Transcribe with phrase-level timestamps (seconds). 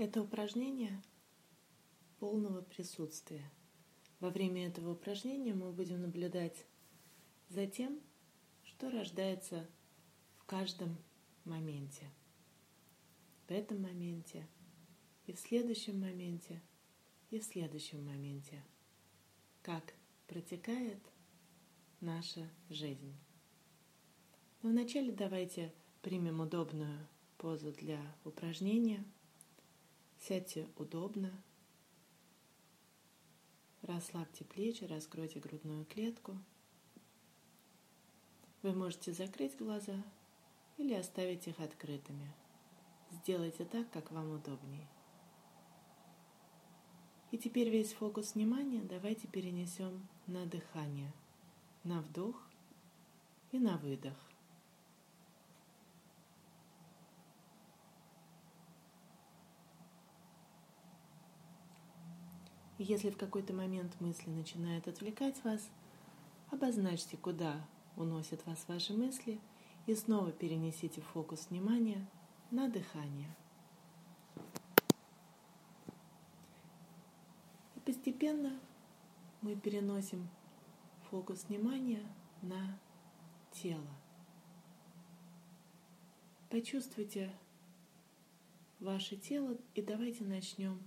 [0.00, 1.02] Это упражнение
[2.20, 3.50] полного присутствия.
[4.20, 6.66] Во время этого упражнения мы будем наблюдать
[7.48, 8.00] за тем,
[8.62, 9.66] что рождается
[10.36, 10.96] в каждом
[11.44, 12.08] моменте.
[13.48, 14.46] В этом моменте
[15.26, 16.62] и в следующем моменте
[17.30, 18.62] и в следующем моменте.
[19.62, 19.94] Как
[20.28, 21.00] протекает
[22.00, 23.16] наша жизнь.
[24.62, 27.04] Но вначале давайте примем удобную
[27.36, 29.04] позу для упражнения.
[30.20, 31.32] Сядьте удобно.
[33.82, 36.36] Расслабьте плечи, раскройте грудную клетку.
[38.62, 40.02] Вы можете закрыть глаза
[40.76, 42.32] или оставить их открытыми.
[43.10, 44.86] Сделайте так, как вам удобнее.
[47.30, 51.12] И теперь весь фокус внимания давайте перенесем на дыхание,
[51.84, 52.48] на вдох
[53.52, 54.16] и на выдох.
[62.78, 65.68] Если в какой-то момент мысли начинают отвлекать вас,
[66.50, 69.40] обозначьте, куда уносят вас ваши мысли,
[69.86, 72.06] и снова перенесите фокус внимания
[72.50, 73.34] на дыхание.
[77.74, 78.60] И постепенно
[79.40, 80.28] мы переносим
[81.10, 82.02] фокус внимания
[82.42, 82.78] на
[83.50, 83.88] тело.
[86.50, 87.30] Почувствуйте
[88.78, 90.80] ваше тело и давайте начнем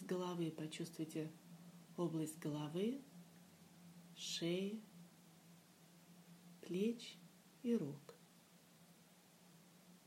[0.00, 0.50] с головы.
[0.50, 1.30] Почувствуйте
[1.96, 3.00] область головы,
[4.16, 4.80] шеи,
[6.62, 7.16] плеч
[7.62, 8.16] и рук.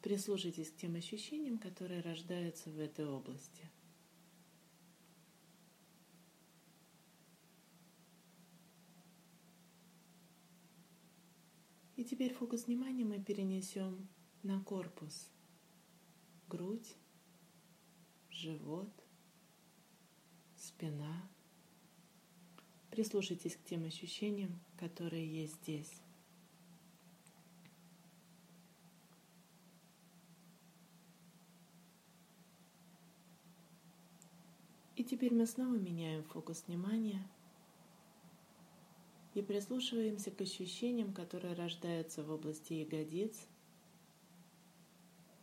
[0.02, 3.70] Прислушайтесь к тем ощущениям, которые рождаются в этой области.
[11.96, 14.10] И теперь фокус внимания мы перенесем
[14.42, 15.30] на корпус,
[16.50, 16.96] грудь,
[18.30, 19.03] живот,
[20.63, 21.22] спина.
[22.90, 25.91] Прислушайтесь к тем ощущениям, которые есть здесь.
[34.96, 37.28] И теперь мы снова меняем фокус внимания
[39.34, 43.47] и прислушиваемся к ощущениям, которые рождаются в области ягодиц,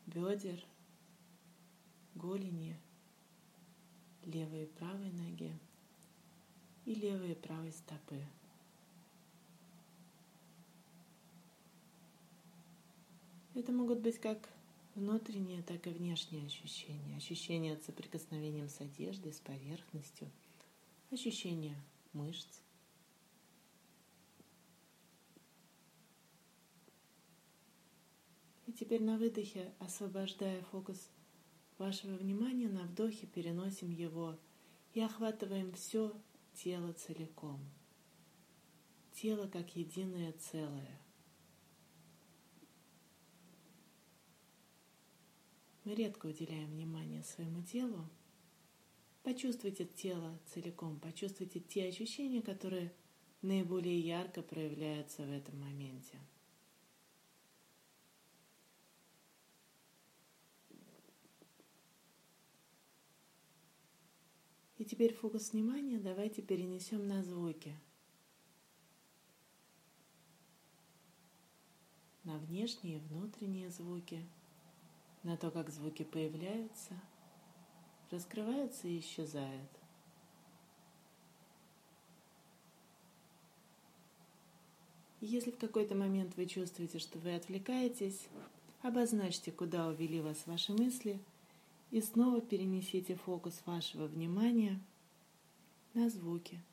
[0.07, 0.65] бедер,
[2.15, 2.79] голени,
[4.25, 5.53] левой и правой ноге
[6.85, 8.21] и левой и правой стопы.
[13.55, 14.49] Это могут быть как
[14.95, 17.17] внутренние, так и внешние ощущения.
[17.17, 20.31] Ощущения от соприкосновением с одеждой, с поверхностью,
[21.11, 21.77] ощущения
[22.13, 22.61] мышц.
[28.67, 31.09] И теперь на выдохе, освобождая фокус
[31.81, 34.39] вашего внимания, на вдохе переносим его
[34.93, 36.15] и охватываем все
[36.55, 37.59] тело целиком.
[39.13, 41.01] Тело как единое целое–
[45.91, 48.09] Мы редко уделяем внимание своему телу.
[49.25, 52.93] Почувствуйте тело целиком, почувствуйте те ощущения, которые
[53.43, 56.19] наиболее ярко проявляются в этом моменте.
[64.81, 67.77] И теперь фокус внимания давайте перенесем на звуки.
[72.25, 74.27] На внешние и внутренние звуки–
[75.23, 76.95] на то, как звуки появляются,
[78.11, 79.71] раскрываются и исчезают.
[85.21, 88.29] Если в какой-то момент вы чувствуете, что вы отвлекаетесь,
[88.81, 91.21] обозначьте, куда увели вас ваши мысли,
[91.91, 94.81] и снова перенесите фокус вашего внимания
[95.95, 96.63] на звуки–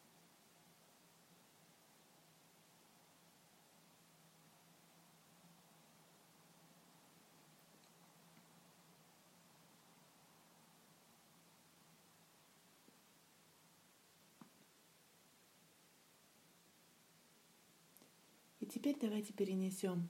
[18.68, 20.10] теперь давайте перенесем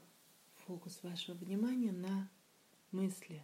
[0.66, 2.30] фокус вашего внимания на
[2.92, 3.44] мысли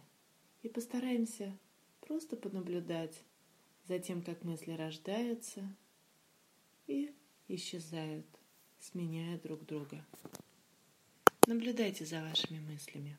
[0.64, 1.56] и постараемся
[2.00, 3.22] просто понаблюдать
[3.86, 5.62] за тем, как мысли рождаются
[6.86, 7.14] и
[7.48, 8.26] исчезают,
[8.80, 10.02] сменяя друг друга.
[11.46, 13.18] Наблюдайте за вашими мыслями.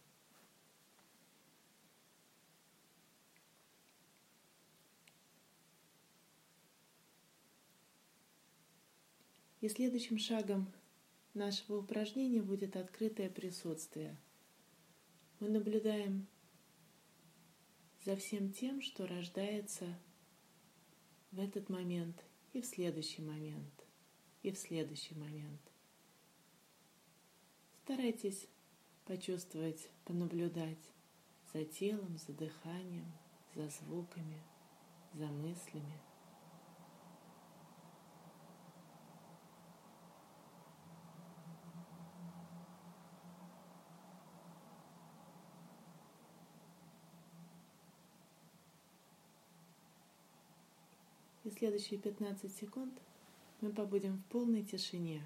[9.61, 10.71] И следующим шагом
[11.35, 14.17] нашего упражнения будет открытое присутствие.
[15.39, 16.27] Мы наблюдаем
[18.05, 19.99] за всем тем, что рождается
[21.31, 22.23] в этот момент
[22.53, 23.73] и в следующий момент,
[24.43, 25.59] и в следующий момент.
[27.73, 28.47] Старайтесь
[29.05, 30.91] почувствовать, понаблюдать
[31.51, 33.11] за телом, за дыханием,
[33.55, 34.39] за звуками,
[35.13, 36.04] за мыслями.
[51.45, 52.91] И следующие 15 секунд
[53.61, 55.21] мы побудем в полной тишине,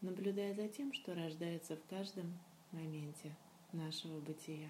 [0.00, 2.38] наблюдая за тем, что рождается в каждом
[2.70, 3.36] моменте
[3.72, 4.68] нашего бытия.